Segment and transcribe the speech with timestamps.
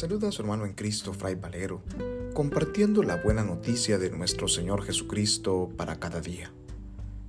[0.00, 1.82] saluda a su hermano en Cristo, Fray Valero,
[2.32, 6.50] compartiendo la buena noticia de nuestro Señor Jesucristo para cada día.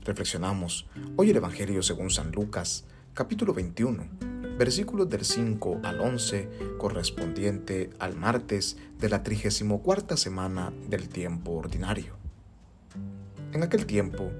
[0.05, 0.88] Reflexionamos
[1.18, 4.07] hoy el Evangelio según San Lucas, capítulo 21,
[4.57, 12.15] versículos del 5 al 11, correspondiente al martes de la 34 semana del tiempo ordinario.
[13.51, 14.32] En aquel tiempo,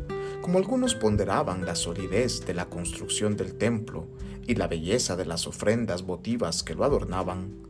[0.42, 4.08] como algunos ponderaban la solidez de la construcción del templo
[4.48, 7.70] y la belleza de las ofrendas votivas que lo adornaban,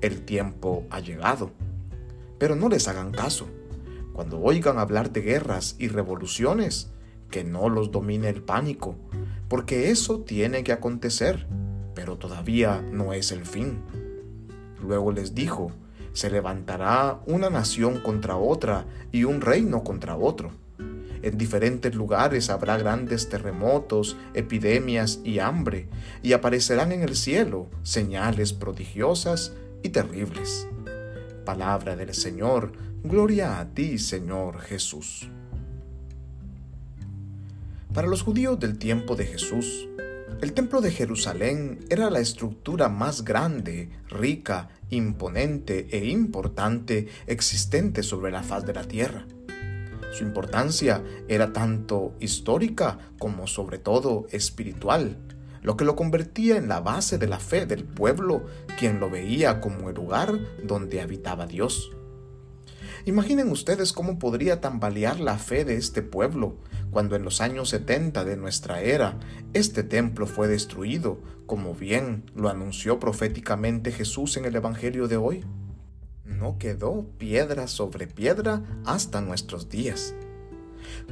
[0.00, 1.50] el tiempo ha llegado.
[2.38, 3.48] Pero no les hagan caso.
[4.12, 6.90] Cuando oigan hablar de guerras y revoluciones,
[7.30, 8.96] que no los domine el pánico,
[9.48, 11.46] porque eso tiene que acontecer,
[11.94, 13.80] pero todavía no es el fin.
[14.82, 15.70] Luego les dijo,
[16.12, 20.50] se levantará una nación contra otra y un reino contra otro.
[21.22, 25.88] En diferentes lugares habrá grandes terremotos, epidemias y hambre,
[26.22, 30.68] y aparecerán en el cielo señales prodigiosas y terribles.
[31.44, 35.28] Palabra del Señor, gloria a ti, Señor Jesús.
[37.92, 39.88] Para los judíos del tiempo de Jesús,
[40.40, 48.30] el templo de Jerusalén era la estructura más grande, rica, imponente e importante existente sobre
[48.30, 49.26] la faz de la tierra.
[50.12, 55.16] Su importancia era tanto histórica como sobre todo espiritual,
[55.62, 58.46] lo que lo convertía en la base de la fe del pueblo,
[58.78, 61.92] quien lo veía como el lugar donde habitaba Dios.
[63.06, 66.56] Imaginen ustedes cómo podría tambalear la fe de este pueblo
[66.90, 69.18] cuando en los años 70 de nuestra era
[69.54, 75.44] este templo fue destruido, como bien lo anunció proféticamente Jesús en el Evangelio de hoy.
[76.24, 80.14] No quedó piedra sobre piedra hasta nuestros días.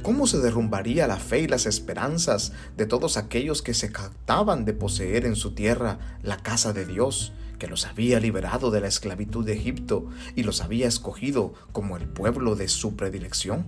[0.01, 4.73] ¿Cómo se derrumbaría la fe y las esperanzas de todos aquellos que se captaban de
[4.73, 9.45] poseer en su tierra la casa de Dios, que los había liberado de la esclavitud
[9.45, 13.65] de Egipto y los había escogido como el pueblo de su predilección?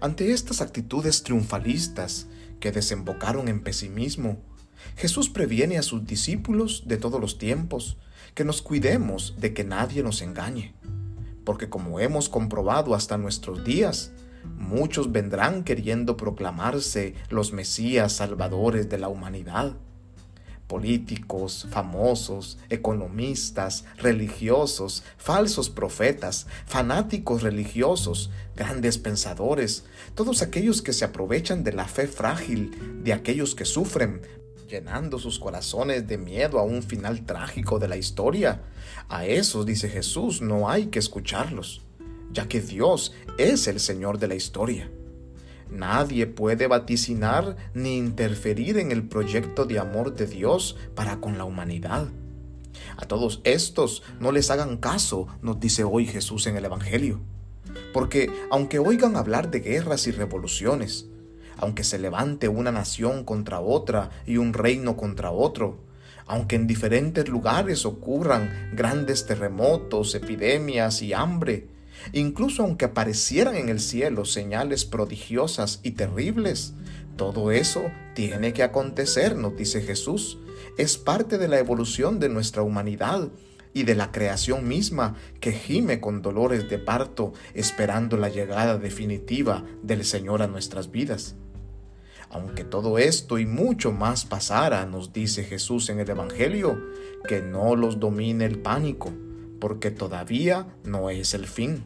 [0.00, 2.26] Ante estas actitudes triunfalistas
[2.60, 4.38] que desembocaron en pesimismo,
[4.96, 7.96] Jesús previene a sus discípulos de todos los tiempos
[8.34, 10.74] que nos cuidemos de que nadie nos engañe,
[11.44, 14.12] porque como hemos comprobado hasta nuestros días,
[14.56, 19.76] muchos vendrán queriendo proclamarse los Mesías salvadores de la humanidad.
[20.66, 29.84] Políticos, famosos, economistas, religiosos, falsos profetas, fanáticos religiosos, grandes pensadores,
[30.16, 34.22] todos aquellos que se aprovechan de la fe frágil de aquellos que sufren,
[34.68, 38.62] llenando sus corazones de miedo a un final trágico de la historia.
[39.08, 41.85] A esos, dice Jesús, no hay que escucharlos
[42.32, 44.90] ya que Dios es el Señor de la historia.
[45.70, 51.44] Nadie puede vaticinar ni interferir en el proyecto de amor de Dios para con la
[51.44, 52.08] humanidad.
[52.96, 57.20] A todos estos no les hagan caso, nos dice hoy Jesús en el Evangelio.
[57.92, 61.06] Porque aunque oigan hablar de guerras y revoluciones,
[61.58, 65.78] aunque se levante una nación contra otra y un reino contra otro,
[66.26, 71.68] aunque en diferentes lugares ocurran grandes terremotos, epidemias y hambre,
[72.12, 76.74] Incluso aunque aparecieran en el cielo señales prodigiosas y terribles,
[77.16, 77.82] todo eso
[78.14, 80.38] tiene que acontecer, nos dice Jesús.
[80.76, 83.30] Es parte de la evolución de nuestra humanidad
[83.72, 89.64] y de la creación misma que gime con dolores de parto esperando la llegada definitiva
[89.82, 91.36] del Señor a nuestras vidas.
[92.30, 96.78] Aunque todo esto y mucho más pasara, nos dice Jesús en el Evangelio,
[97.28, 99.12] que no los domine el pánico,
[99.60, 101.84] porque todavía no es el fin.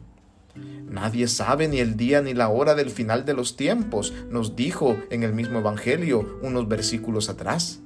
[0.89, 4.97] Nadie sabe ni el día ni la hora del final de los tiempos, nos dijo
[5.09, 7.79] en el mismo Evangelio unos versículos atrás.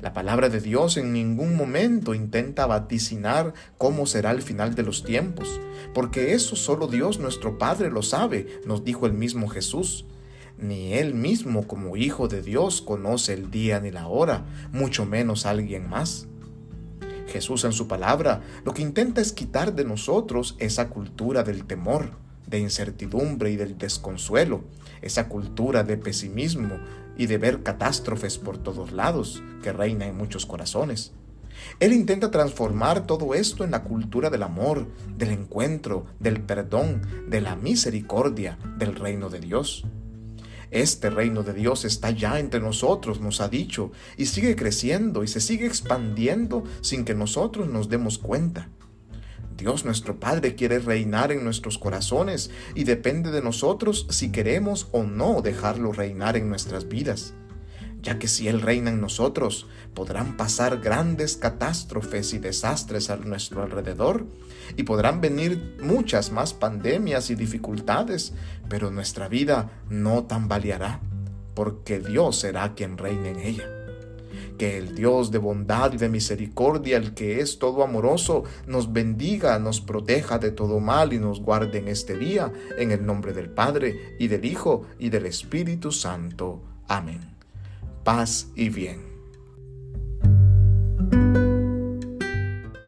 [0.00, 5.04] La palabra de Dios en ningún momento intenta vaticinar cómo será el final de los
[5.04, 5.60] tiempos,
[5.92, 10.06] porque eso solo Dios nuestro Padre lo sabe, nos dijo el mismo Jesús.
[10.58, 15.44] Ni Él mismo como Hijo de Dios conoce el día ni la hora, mucho menos
[15.44, 16.28] alguien más.
[17.32, 22.10] Jesús en su palabra lo que intenta es quitar de nosotros esa cultura del temor,
[22.46, 24.64] de incertidumbre y del desconsuelo,
[25.00, 26.78] esa cultura de pesimismo
[27.16, 31.12] y de ver catástrofes por todos lados que reina en muchos corazones.
[31.80, 34.86] Él intenta transformar todo esto en la cultura del amor,
[35.16, 39.86] del encuentro, del perdón, de la misericordia del reino de Dios.
[40.72, 45.28] Este reino de Dios está ya entre nosotros, nos ha dicho, y sigue creciendo y
[45.28, 48.70] se sigue expandiendo sin que nosotros nos demos cuenta.
[49.56, 55.04] Dios nuestro Padre quiere reinar en nuestros corazones y depende de nosotros si queremos o
[55.04, 57.34] no dejarlo reinar en nuestras vidas
[58.02, 63.62] ya que si Él reina en nosotros, podrán pasar grandes catástrofes y desastres a nuestro
[63.62, 64.26] alrededor,
[64.76, 68.34] y podrán venir muchas más pandemias y dificultades,
[68.68, 71.00] pero nuestra vida no tambaleará,
[71.54, 73.64] porque Dios será quien reine en ella.
[74.58, 79.58] Que el Dios de bondad y de misericordia, el que es todo amoroso, nos bendiga,
[79.58, 83.50] nos proteja de todo mal y nos guarde en este día, en el nombre del
[83.50, 86.62] Padre, y del Hijo, y del Espíritu Santo.
[86.88, 87.41] Amén
[88.04, 89.11] paz y bien.